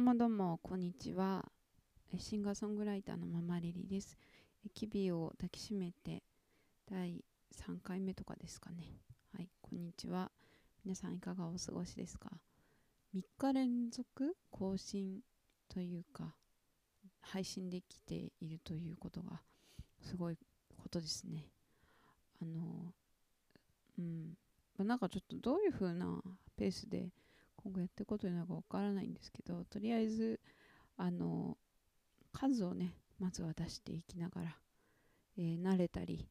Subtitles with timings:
[0.00, 1.44] どうもどうも、こんにちは。
[2.16, 4.16] シンガーソングライターのママリリです。
[4.72, 6.22] キビを抱きしめて
[6.90, 7.22] 第
[7.54, 8.94] 3回目とかですかね。
[9.36, 10.30] はい、こんにちは。
[10.86, 12.30] 皆さんいかがお過ごしですか
[13.14, 15.20] ?3 日連続更新
[15.68, 16.34] というか、
[17.20, 19.42] 配信できているということが
[20.00, 20.38] すごい
[20.78, 21.44] ことですね。
[22.40, 22.94] あの、
[23.98, 24.34] うん。
[24.78, 26.22] なんかちょっとどういう風な
[26.56, 27.10] ペースで
[27.62, 30.40] 今後やっていくことになるかわからないんですけどとりあえず
[30.96, 31.56] あの
[32.32, 34.56] 数をねまずは出していきながら、
[35.36, 36.28] えー、慣れたり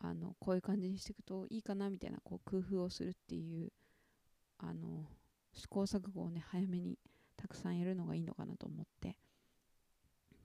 [0.00, 3.72] あのこういう感じにしていくといいかなみたいなこう工夫をするっていう
[4.58, 5.06] あの
[5.52, 6.98] 試行錯誤をね早めに
[7.36, 9.16] たくさんやるのがいいのかなと思って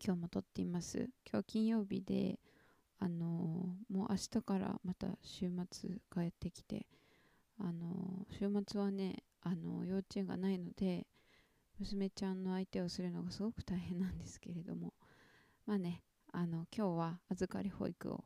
[0.03, 1.09] 今日も撮っています。
[1.29, 2.39] 今日金曜日で
[2.99, 6.87] あのもう明日からまた週末帰ってきて
[7.59, 11.07] あの週末はねあの幼稚園がないので
[11.79, 14.93] 娘ちゃんの相手をするのがすごく大変なんですけれども。
[15.67, 18.23] まあねあの今日は預かり保育を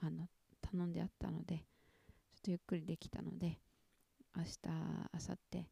[0.00, 0.28] あの
[0.62, 1.64] 頼んであったのでちょっ
[2.42, 3.58] とゆっくりできたので
[4.34, 5.66] 明日明後日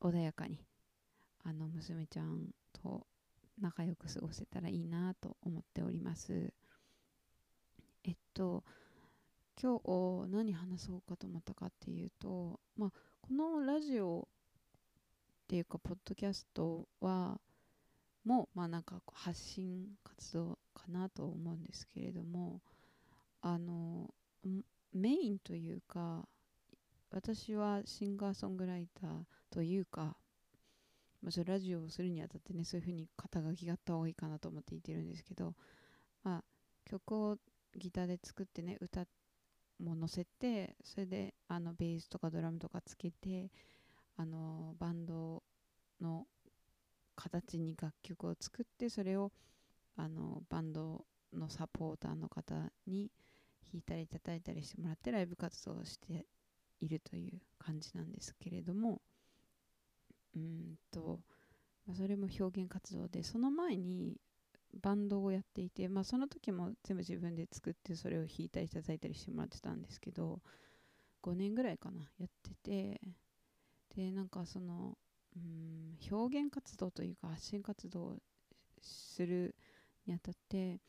[0.00, 0.64] 穏やかに
[1.44, 3.06] あの娘ちゃんと
[3.60, 6.52] 仲良く過ごせたらいいなと思っております。
[8.04, 8.64] えっと
[9.62, 17.38] 今日何話そうかと思ったかっていうと、まあ、このラジオっていうかポッドキャストは
[18.24, 22.60] もまあなんか発信活動かなと思うんですけれども
[23.40, 24.10] あの
[24.92, 26.26] メインというか
[27.12, 29.10] 私はシンガーソングライター
[29.48, 30.16] というか、
[31.22, 35.54] まあ、ラジオをするにあたってねそういうふうに肩書きがあった方がいいかなと思って言ってるんですけど、
[36.24, 36.44] まあ、
[36.84, 37.36] 曲を
[37.76, 39.21] ギターで作ってね歌って
[39.82, 43.50] も載せてそれであのベースとかドラムとかつけて
[44.16, 45.42] あのバンド
[46.00, 46.26] の
[47.16, 49.32] 形に楽曲を作ってそれを
[49.96, 52.54] あのバンドのサポーターの方
[52.86, 53.10] に
[53.72, 56.26] 弾いたり叩いたりしてもらってライブ活動をして
[56.80, 59.00] いるという感じなんですけれども
[60.34, 61.20] うんと、
[61.86, 64.16] ま、それも表現活動でその前に
[64.80, 70.40] バンドをやっていて、まあ、その時も全部自分で作ってそれを弾いたり叩いたりしてもらってたんですけど
[71.22, 73.00] 5年ぐらいかなやってて
[73.94, 74.96] でなんかその
[75.36, 78.16] うん表現活動というか発信活動を
[78.80, 79.54] する
[80.06, 80.80] にあたって、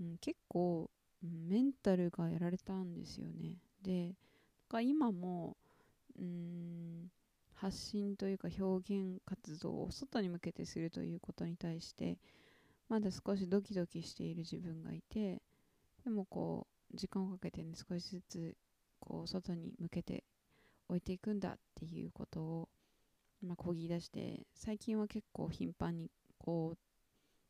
[0.00, 0.90] うん、結構、
[1.22, 3.56] メンタルがやられたんですよね。
[3.82, 4.14] で
[4.82, 5.56] 今も
[6.18, 7.10] うん
[7.54, 12.18] 発信というか表現活動を外に向けてするということに対して
[12.90, 15.40] まだ少しドキドキしている自分がいて
[16.04, 18.56] でもこう時間をかけてね少しずつ
[18.98, 20.24] こう外に向けて
[20.88, 22.68] 置いていくんだっていうことを
[23.42, 26.78] まあ、こぎ出して最近は結構頻繁にこう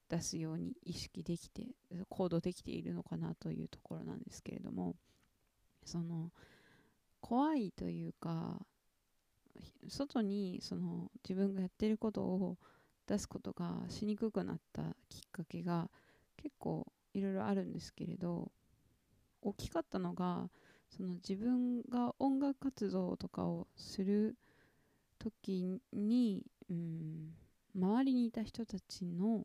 [0.09, 1.67] 出すように意識できて
[2.09, 4.95] 行動できているのかなというところなんですけれども
[5.85, 6.31] その
[7.21, 8.59] 怖いというか
[9.89, 12.57] 外にその自分がやってることを
[13.11, 15.91] 出すことがしにくくなったきっかけが
[16.37, 18.53] 結構いろいろあるんですけれど
[19.43, 20.49] 大きかったのが
[20.89, 24.37] その自分が音楽活動とかをする
[25.19, 27.35] 時に、うん、
[27.75, 29.45] 周りにいた人たちの、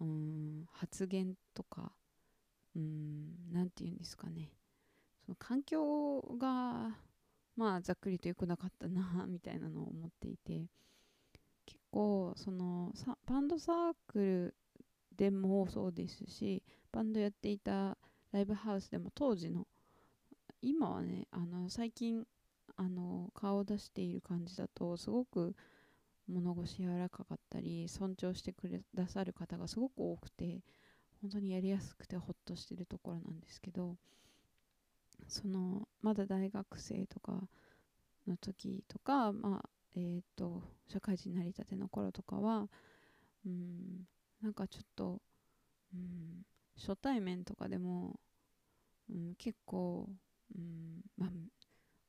[0.00, 1.90] うん、発言とか
[2.74, 4.50] 何て言うんですかね。
[5.26, 6.96] その環境が
[7.56, 10.68] まあざっくりと良くなかったなみたいなのを思っていて。
[11.92, 12.92] 構その
[13.26, 14.54] バンドサークル
[15.16, 17.96] でもそうですしバンドやっていた
[18.32, 19.66] ライブハウスでも当時の
[20.62, 22.24] 今はねあの最近
[22.76, 25.54] あの顔を出している感じだとすごく
[26.26, 30.62] 物腰柔らかかったり尊重してくださる方がすごく多くて
[31.20, 33.96] 本当にやりやすくてホッとしてるところなんですけど
[35.28, 37.48] そのまだ大学生とか
[38.26, 42.68] の時とかまあえっ、ー、と社会人なりたての頃とかは
[43.46, 44.06] うん
[44.42, 45.20] なんかちょっと
[45.94, 46.44] うん
[46.76, 48.18] 初対面とかでも、
[49.10, 50.08] うん、結構、
[50.56, 51.28] うんま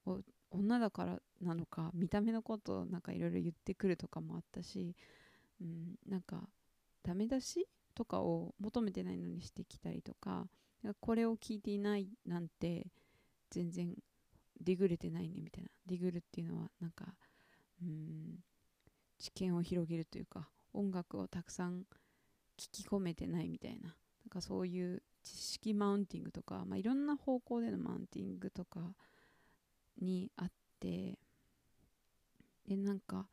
[0.08, 0.18] あ、
[0.52, 4.96] 女だからなのか見た目のことなんかいろいろ言ってくるとかもあったし、
[5.62, 6.48] うん、なんか
[7.04, 10.48] ダメ出しとかを求めてないのにしてきたりとか
[11.00, 12.88] これを聞いていないなんて
[13.50, 13.94] 全然
[14.60, 15.70] ディグれてないねみたいな。
[15.86, 17.06] ディグルっていうのはなんか
[17.84, 18.40] うん。
[19.20, 21.84] 知見を広げるというか音楽をたくさん
[22.58, 23.90] 聞き込めてないみたいな。
[23.90, 23.94] な
[24.28, 28.80] んかそういう知識マウンティングとか、まあ、いろんな方向でのマウンティングとか
[30.02, 31.18] にあって
[32.68, 33.28] でなんか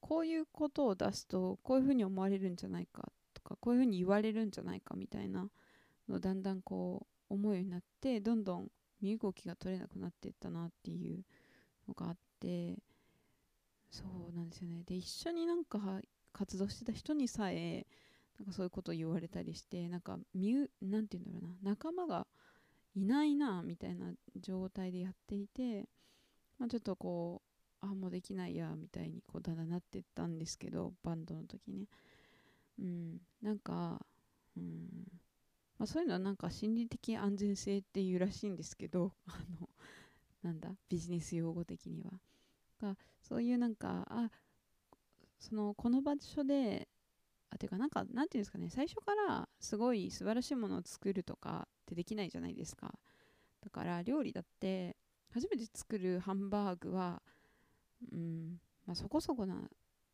[0.00, 5.48] こういうことを出すとこういうふうに思われるんじゃないかとかこういうふうに言われるんじゃないかみたいな
[6.08, 8.68] のをだんだんこう思うようになってどんどん
[9.00, 11.24] 身動きが取れなくなっていったなっていう
[11.86, 12.78] のがあって
[13.90, 14.82] そうなんですよね。
[14.84, 16.00] で一緒になんか
[16.32, 17.86] 活動してた人にさえ
[18.38, 21.70] なんかそういうことを言われたりしてなんかミュなんて言うんだろうな。
[21.72, 22.26] 仲間が
[22.94, 25.88] いないなみたいな状態でやっていて、
[26.58, 27.42] まあ、ちょっとこ
[27.82, 31.86] うあもうできないやみたいにこうだだなってったんですけどバンドの時ね。
[32.78, 33.18] うん。
[33.42, 34.04] なんか
[34.56, 34.88] うん。
[35.78, 39.68] まあ、そういうのはなんか心理的安全性っていうらしいんですけどあの
[40.42, 42.12] なんだビジネス用語的には。
[42.80, 44.30] がそういうなんかあ
[45.38, 46.88] そのこの場所で
[47.50, 52.94] あていうかなんかなんていうんですかね最初からすごい素晴らしいものを作るとかってできないじゃないですか。
[53.62, 54.96] だから料理だって
[55.32, 57.22] 初めて作るハンバーグは
[58.12, 59.68] うんまあそこそこな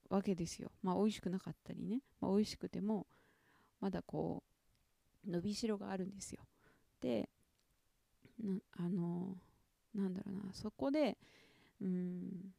[0.08, 0.70] わけですよ。
[0.82, 3.06] まあ美味しくなかったりね、まあ、美味しくても
[3.80, 4.42] まだこ
[5.26, 6.42] う伸びしろがあるんですよ。
[7.00, 7.28] で
[8.76, 9.36] あの
[9.94, 11.18] なんだろうなそこで
[11.84, 12.54] うん。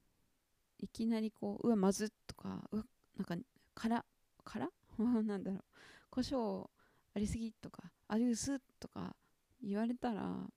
[0.80, 2.86] いきなりこううわまずっとかうわ
[3.18, 3.36] なんか
[3.74, 4.06] 辛
[4.44, 4.70] 辛
[5.24, 5.64] なんだろう。
[6.10, 6.70] 胡椒
[7.14, 9.16] ありすぎとかあり薄とか
[9.62, 10.50] 言われたら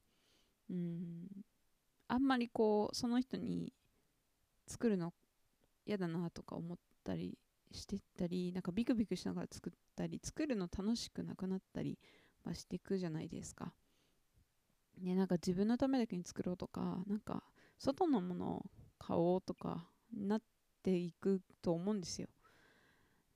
[0.70, 1.26] うん。
[2.08, 3.72] あんまりこうその人に
[4.66, 5.12] 作るの
[5.84, 7.38] 嫌だなとか思ったり
[7.72, 11.98] してたりなんかビクビクしながら作ったり作るの楽しくなくなったり、
[12.44, 13.74] ま、していくじゃないですか。
[15.00, 17.44] ね、なんか自分のためだけに作ろうとかなんか
[17.78, 18.66] 外のものを
[18.98, 20.42] 買おうとかなっ
[20.82, 22.28] ていくと思うんですよ。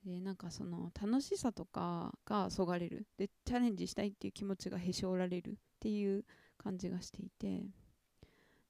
[0.04, 3.06] でなんかその楽しさとかがそがれる。
[3.16, 6.24] でチャレンジしたいっていう気持ちがへし折られるっていう
[6.58, 7.66] 感じがしていて。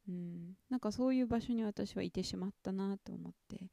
[0.08, 0.56] うん。
[0.68, 3.70] なんかそういう場所に私はいてしまったなと思って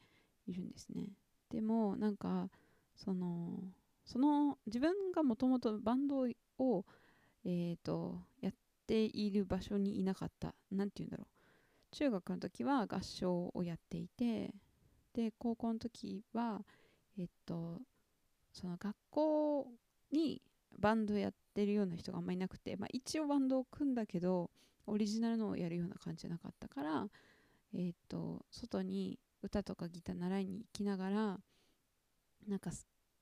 [0.48, 1.10] いるんですね。
[1.50, 2.50] でもなんか
[2.96, 3.64] その
[4.06, 6.28] その自分がもともとバンド
[6.60, 6.86] を
[7.44, 8.54] えっ、ー、とやっ
[8.88, 10.56] ている場所にいなかった。
[10.72, 11.39] 何て言うんだろう。
[11.92, 14.54] 中学の時は合唱をやっていて
[15.14, 16.62] で高校の時は
[17.18, 17.82] えっと
[18.54, 19.68] その学校
[20.12, 20.42] に
[20.78, 24.50] バンドやってるような人があんまりいなくて、まあ、一応バンドを組んだけど
[24.88, 27.08] オリジナルのをやるような感じじゃなかったから
[27.74, 31.40] えっと外に歌とかギター習いに行きながら
[32.48, 32.72] なんか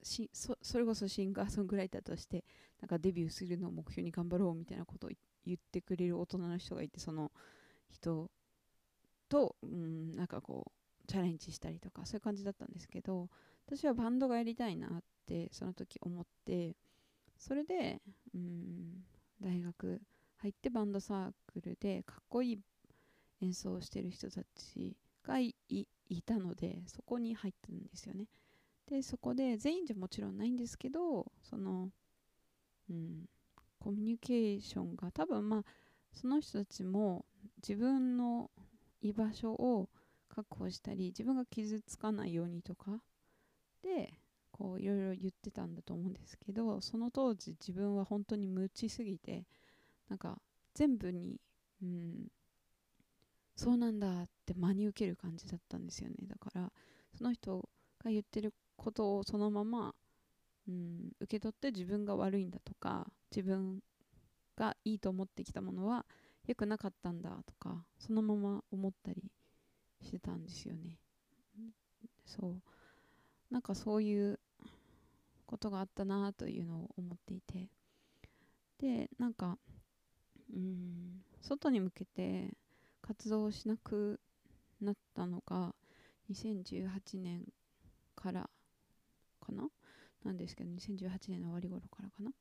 [0.03, 2.43] しそそれこそシンガーソングライターとして
[2.79, 5.09] なんかデビューするのを目標に頑張ろうみたいなことを
[5.45, 7.31] 言ってくれる大人の人がいてその
[7.89, 8.29] 人
[9.29, 13.29] と、うん、なんかこうチャレンジしたりとかそういう感じだったんですけど
[13.65, 16.75] 私はバンドがやりたいなってその時思って
[17.37, 18.01] それで、
[18.33, 19.03] うん、
[19.41, 20.01] 大学
[20.37, 22.59] 入ってバンドサークルでかっこいい
[23.41, 25.55] 演奏をしてる人たちがい
[26.25, 28.27] たのでそこに入ったんですよね。
[28.89, 31.89] でそこで全員じゃもちろんないんですけどその、
[32.89, 33.25] うん、
[33.79, 35.63] コミュニケーションが多分まあ
[36.13, 37.25] その人たちも
[37.57, 38.49] 自分の
[39.09, 39.89] 居場所を
[40.29, 43.01] 確保したり自分が傷つかないようにとか
[43.81, 44.13] で
[44.51, 49.45] こういろいろ言ってたんだと思うんですけどその当時自分は本当に無知すぎて
[50.09, 50.39] なんか
[50.73, 51.39] 全部に
[51.81, 52.27] うん
[53.55, 56.15] そうなんだって真に受ける感じだったんですよね。
[56.27, 56.71] だから
[57.17, 57.67] その人
[58.03, 59.95] が言ってることをそのまま、
[60.67, 63.79] うん、受け取って自分が悪いんだとか自分
[64.55, 66.05] がいいと思ってきたものは
[66.47, 69.31] 良くなかったんだとかそのまま思ったり
[70.01, 70.97] してたんですよね。
[72.25, 72.61] そう。
[73.51, 74.39] なんかそういう
[75.45, 77.69] ことがあったなというのを思っていて。
[78.79, 79.57] でなんか
[80.53, 82.53] うん外に向けて
[83.01, 84.19] 活動しなく
[84.79, 85.73] なったのが
[86.29, 87.41] 2018年
[88.15, 88.49] から
[89.41, 89.67] かな？
[90.23, 92.31] なんですけど2018年の終わり頃からかな？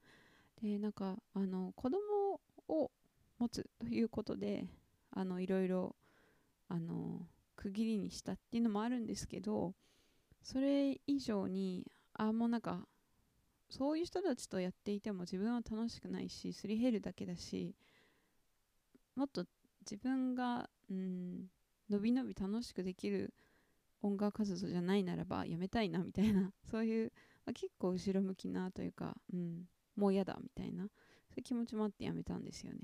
[0.61, 2.91] でなんかあの子供を
[3.39, 4.67] 持つということで
[5.11, 5.97] あのいろいろ
[6.69, 7.27] あの
[7.57, 9.75] 区切りにしたっていうのもあるんですけど
[10.43, 12.87] それ以上にあもうなんか
[13.69, 17.75] そういう人たちとやっていても自分は楽しくないしすり減るだけだし
[19.17, 19.45] もっと
[19.81, 21.47] 自分がうん
[21.91, 23.33] のびのび楽しくできる
[24.03, 27.13] 音楽活動じゃないならばやめたいなみたいなそういう、
[27.45, 29.65] まあ、結構後ろ向きなというか、うん、
[29.97, 30.89] もう嫌だみたいなそ
[31.37, 32.79] ういう気持ちもあってやめたんですよね。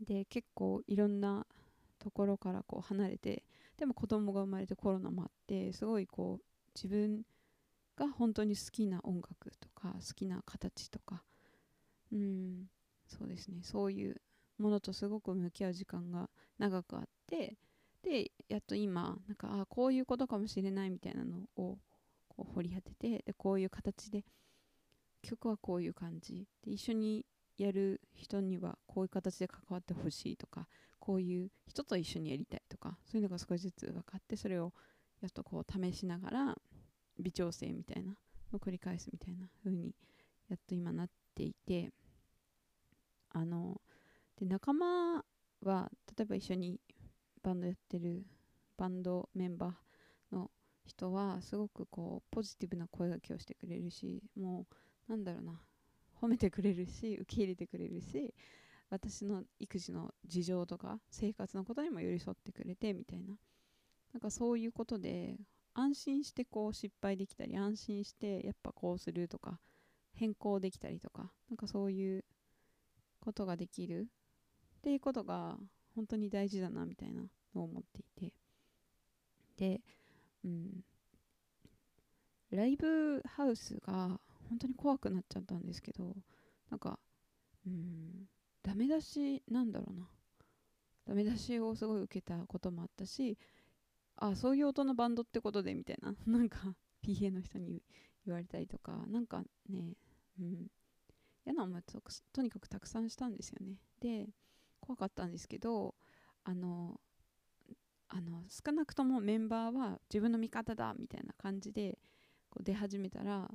[0.00, 1.46] で結構いろんな
[1.98, 3.44] ところからこう離れて
[3.76, 7.22] でも子供が生まれてコロナもあってすごいこう自分
[7.96, 11.22] が本当に好きな音楽とか好きな形とか
[12.12, 12.64] うん
[13.06, 13.60] そうですね。
[13.62, 14.20] そういう
[14.58, 17.56] ものとすごく向き合う時間が長くあって
[18.02, 21.78] でやっと今なんかあこういうことかもしれないみたいなのを
[22.28, 24.24] こう掘り当ててでこういう形で
[25.22, 27.24] 曲はこういう感じで一緒に
[27.60, 30.66] やる人にはこういう形で関わってほしいとか
[30.98, 34.72] こういう人と一緒にやりたいとかそういうのが少しずつ分かってそれを
[35.20, 36.56] やっとこう試しながら
[37.18, 38.12] 微調整みたいな
[38.52, 39.94] のを繰り返すみたいな風に
[40.48, 41.90] やっと今なっていて
[43.30, 43.80] あの
[44.38, 45.22] で仲間
[45.62, 46.80] は例えば一緒に
[47.42, 48.24] バンドやってる
[48.78, 50.50] バンドメンバーの
[50.86, 54.66] 人はすごくこうポジティブな声がけをしてくれるしも
[55.08, 55.60] うなんだろうな
[56.20, 58.34] 褒めてくれるし受け入れてくれるし
[58.90, 63.36] 私の育児の事情とか生活のことにも寄り添ってくれてみたいな。
[64.12, 65.36] なんかそういうことで
[65.72, 69.60] 安心してこう失敗できたり安心してやっぱこうするとか
[70.14, 72.24] 変更できたりとかなんかそういう
[73.20, 74.08] ことができる。
[74.78, 75.58] っていうことが
[75.94, 77.22] 本当に大事だなみたいな
[77.54, 78.32] のを思っていて。
[79.56, 79.80] で、
[80.42, 80.84] うん、
[82.50, 84.18] ライブハウスが
[84.50, 86.14] 本当に怖くなっちゃったんですけど
[86.70, 86.98] なんか
[87.66, 88.28] うん
[88.62, 90.08] ダメ出しなんだろうな。
[91.06, 93.38] ダメ出しをすごい受けたこともあったし
[94.16, 96.14] あそういう音のバンドってことでみたいな。
[96.26, 97.82] なんか PA の人に
[98.26, 99.06] 言われたりとか。
[99.06, 99.96] なんかね
[100.38, 100.70] うん。
[101.46, 102.02] 嫌な思いと
[102.32, 103.78] とにかくたくさんしたんですよね。
[104.00, 104.28] で
[104.80, 105.94] 怖かったんですけど
[106.44, 107.00] あの
[108.08, 111.98] あの少なくともメンバーは自分の味方だみたいな感じで
[112.50, 113.50] こう出始めたら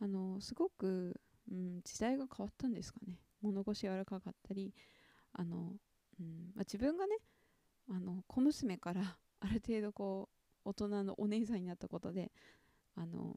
[0.00, 3.18] あのすごく、うん、時代が変わったんですかね。
[3.42, 4.74] 物腰柔らかかったり
[5.32, 5.72] あの、
[6.20, 7.16] うんまあ、自分がね
[7.88, 10.28] あの小娘から ある程度こ
[10.64, 12.32] う大人のお姉さんになったことで
[12.94, 13.36] あの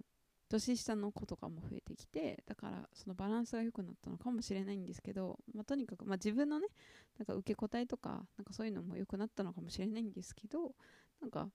[0.49, 6.67] 年下の子とかも増えてきてだからそのバランスが良くなったのかもしれないんですけど、まあ、とにかく、まあ、自分のね
[7.17, 10.75] なんか受け答えとかなんかそういうのも良くなったのかもしれないんですけど
[11.21, 11.49] なんか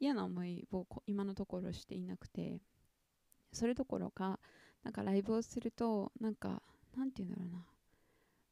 [0.00, 2.60] 嫌な思いを今のところしていなくて
[3.54, 4.38] それどころか
[4.82, 6.62] なんかライブをするとなんか
[6.96, 7.64] なんて言うんだろうな。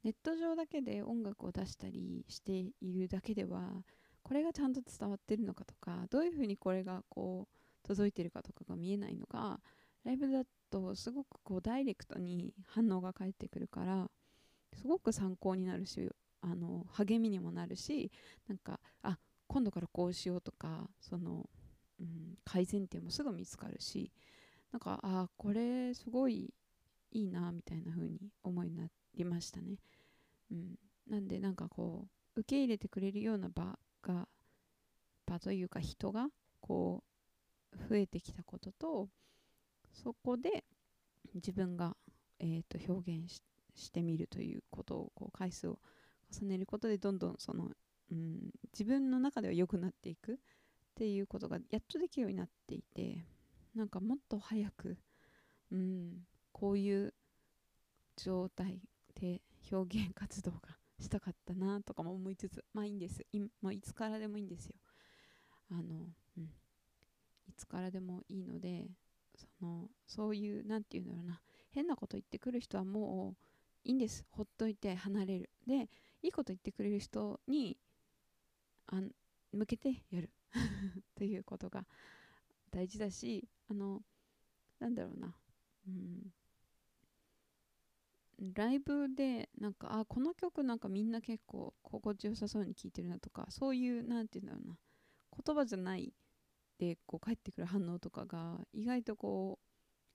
[0.05, 3.85] ネット上だけで音楽を出したりしているだけでは
[4.23, 9.61] これがちゃんと伝わってるのかとかどういうふうにこれがこう届いてるかとかが見えないのが
[10.05, 14.11] ライブだとすごくこうダイレクトに反応が返ってくるから
[14.75, 18.11] すごく参考になるしあの励みにもなるし
[18.49, 21.49] なんかあ今度からこうしようとかその、
[22.01, 24.11] うん、改善点もすぐ見つかるし
[24.73, 26.52] なんかあこれすごい
[27.11, 29.76] いいなみたいな風に思いになりましたね、
[30.50, 30.75] うん、
[31.09, 34.26] なんでなんかこう受け入れてくれるような場が
[35.26, 36.29] 場というか人が
[36.61, 37.05] こ
[37.73, 39.09] う増えてきたことと
[39.93, 40.64] そこで
[41.35, 41.97] 自分が、
[42.41, 43.43] えー、と表現
[43.75, 45.79] してみるということをこう回数を
[46.33, 47.71] 重ねることでどんどんその、
[48.11, 50.37] うん、自分の中では良くなっていくっ
[50.95, 53.25] ていうことがやっとできるようになっていて
[53.75, 54.99] なんかもっと早く、
[55.71, 57.14] うん、こういう
[58.17, 58.81] 状態
[59.21, 60.59] で表現活動が
[60.99, 63.25] したかったなとかも思いつつまあいいんです。
[63.33, 64.75] い,、まあ、いつからでもいいんですよ。
[65.71, 66.45] あの、うん、
[67.49, 68.87] いつからでもいいので
[69.37, 71.41] そのそういう何て言うんだろうな。
[71.71, 73.37] 変なこと言ってくる人はもう
[73.85, 74.25] いいんです。
[74.31, 75.50] ほっといて離れる。
[75.67, 75.88] で
[76.23, 77.79] いいこと言ってくれる人に
[78.87, 79.00] あ
[79.52, 80.31] 向けてやる。
[81.17, 81.87] ということが
[82.73, 84.00] 大事だしあの
[84.81, 85.35] なんだろうな。
[85.87, 86.33] うん。
[88.57, 94.76] ライブでなんかあこの曲なんかみんな結構心地よさそうに聴いてるなとかそういう何て言うんだろうな。
[95.45, 96.12] 言葉じゃない
[96.79, 99.61] でこう返ってくる反応とかが意外とこ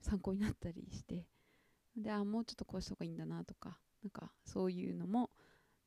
[0.02, 1.26] う参考になったりして。
[1.96, 5.32] であもうちょっとこうした方がいいんだなとかなんかそういうのも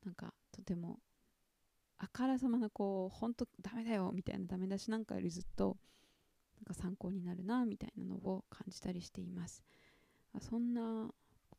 [0.04, 0.98] なんかとても
[1.98, 5.76] あからさまなこう本当ダメだよみたいなダメ出しなんかよりずっと
[6.60, 9.62] なんか参考になるなみたいなのを感じたりしています。
[10.40, 11.10] そんな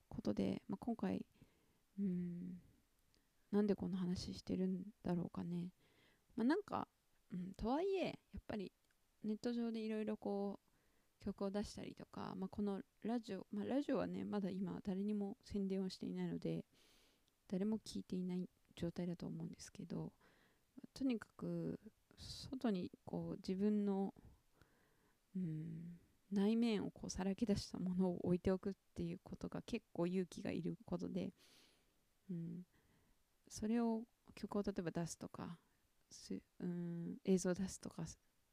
[0.09, 1.25] ことで、まあ、今回
[1.99, 2.59] うん
[3.51, 5.71] なんでこの話してるんだろうかね、
[6.35, 6.87] まあ、なんか、
[7.33, 8.71] うん、とはいえやっぱり
[9.23, 10.59] ネット上でいろいろこ
[11.21, 16.65] う曲を出したりとか、まあ、このラジオ、まあ、ラジオはねまだ今誰にも宣伝をしていないので
[17.49, 20.11] 誰も聞いていない状態だと思うんですけど
[20.93, 21.79] とにかく
[22.17, 24.13] 外にこう自分の
[25.35, 25.99] うん。
[26.31, 31.33] 内面をこうさらけ出したものを置いておくっていうことが結構勇気がいることで、
[32.29, 32.61] うん、
[33.49, 35.57] それを曲を例えば出すとか
[36.09, 38.03] すうん映像を出すとか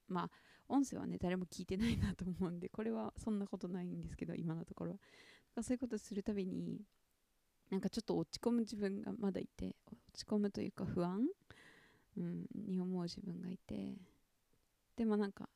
[0.08, 0.30] まあ
[0.68, 4.98] 音声はね誰も聞いてないなと思うんでこれはそんなことないんですけど今のところは。
[5.62, 6.82] そういうことするたびに
[7.68, 11.20] なんかちょっと落ち込む自分がまだいて落ち込むというか不安、
[12.16, 13.96] うん、に思う自分がいて
[14.96, 15.48] でもなんか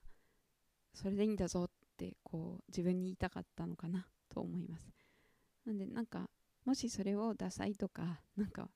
[0.94, 4.88] それでいいんだぞってこう自分に言いたかったのかなと思います。
[5.64, 6.28] なんでなんか
[6.64, 8.70] もしそれをダサいとか なんか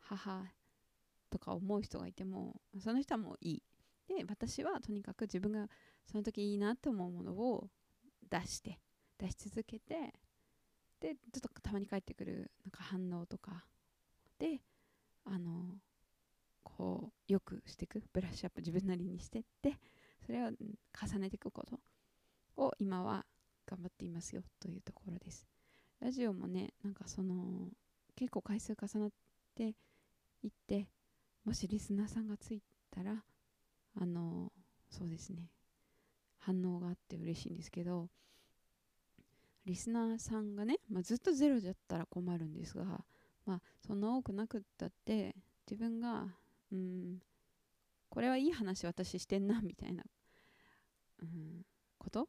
[0.00, 0.52] 母
[1.30, 3.62] とか思う人がいてもその人はもういい。
[4.08, 5.68] で私はとにかく自分が
[6.06, 7.70] その時いいなって思うものを
[8.28, 8.80] 出して
[9.16, 10.12] 出し続けて
[11.00, 13.66] でちょっとたまに返ってくるなんか反応とか
[14.38, 14.60] で
[15.24, 15.80] あの
[16.62, 19.78] こうよくしていくブラッシュアップ自分なりにしてって
[20.24, 21.80] それを重ねていくこと。
[22.56, 23.24] を今は
[23.66, 25.46] 頑張っていますよというところです。
[26.00, 27.68] ラジオもねなんかその
[28.16, 29.10] 結構回数重なっ
[29.54, 29.74] て
[30.42, 30.88] いって
[31.44, 33.22] もしリスナーさんがついたら
[34.00, 34.52] あの
[34.90, 35.50] そうですね。
[36.38, 38.08] 反応があって嬉しいんですけど
[39.64, 42.84] リスナーさんがね、まあ、ずっとゼロだったら困るんですが、
[43.46, 45.36] まあ、そんな多くなくったって
[45.70, 46.26] 自分が
[46.72, 47.22] うん
[48.12, 50.04] これはいい話私してんなみたいな、
[51.22, 51.62] うん、
[51.98, 52.28] こと？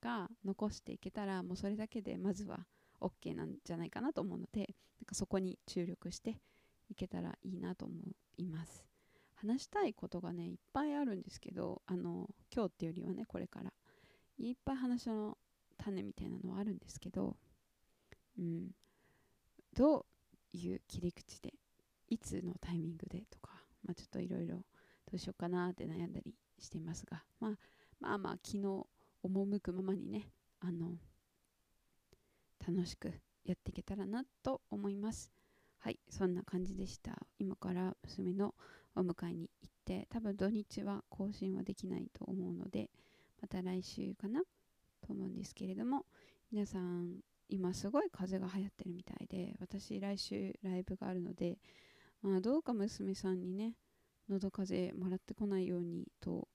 [0.00, 2.66] が残していけたらもうそれだけでまずは
[3.02, 4.66] OK なんじゃないかなと思うのでなん
[5.04, 6.40] かそこに注力して
[6.88, 7.94] いけたらいいなと思
[8.38, 8.86] います。
[9.34, 13.72] 話したいことがねいっぱいあるんですけどあの今日っていうよりはねこれから。
[14.38, 15.36] いっぱい話の
[15.76, 17.36] 種みたいなのはあるんですけど
[18.38, 18.70] うん。
[19.76, 20.06] ど
[20.54, 21.52] ういう切り口で
[22.08, 23.50] いつのタイミングでとか、
[23.84, 24.64] まあ、ちょっといろいろ
[25.10, 27.50] どうしようかなって悩んだりしていますが、まあ、
[28.00, 28.86] まあまあ昨日
[29.24, 30.28] 赴くままにね
[30.60, 30.92] あの
[32.66, 33.12] 楽しく
[33.44, 35.32] やっていけたらなと思います。
[35.78, 37.18] はいそんな感じでした。
[37.38, 38.54] 今から娘の
[38.94, 42.90] お迎えに行って多分土日は更新はできないと思うので
[43.40, 44.42] また来週かな
[45.06, 46.04] と思うんですけれども
[46.52, 51.58] 皆さん今すごい風が流行ってるみたいで私来週ライブがあるので、
[52.22, 53.74] まあ、どうか娘さんにね
[54.30, 56.48] 喉風邪もらってこないようにと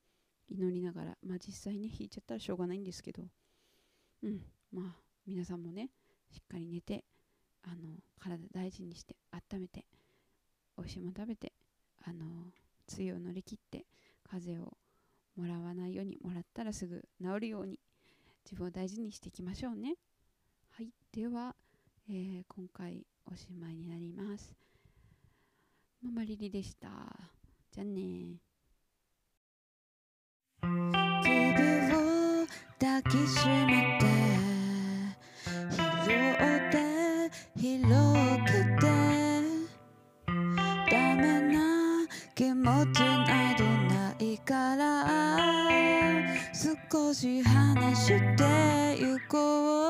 [0.50, 3.24] 祈りながら、まあ、実際ね引いちゃったらしょうがないんですけど
[4.24, 4.42] うん
[4.72, 4.96] まあ
[5.28, 5.90] 皆さんもね
[6.32, 7.04] しっかり寝て
[7.64, 9.86] あの体大事にして温めて
[10.78, 11.54] 美味しいもの食べて
[12.06, 12.26] あの
[12.98, 13.86] 梅雨を乗り切って
[14.30, 14.78] 風邪を
[15.36, 17.80] もらわないようにもらったらすぐ治るように
[18.46, 19.96] 自分を大事にしていきましょうね。
[20.70, 21.56] はいでは、
[22.10, 24.54] えー、今回おしまいになります。
[26.02, 27.45] ママリリでした。
[27.76, 28.40] じゃあね
[30.62, 32.48] 君を
[32.80, 34.06] 抱きしめて
[36.06, 36.74] 拾って
[37.60, 38.48] 広く
[38.80, 38.86] て
[40.90, 44.86] ダメな気持ちなどないから
[46.54, 48.08] 少し話し
[48.38, 48.44] て
[49.02, 49.85] ゆこう